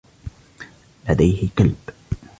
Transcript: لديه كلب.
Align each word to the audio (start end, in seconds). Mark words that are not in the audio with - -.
لديه 1.09 1.49
كلب. 1.59 1.75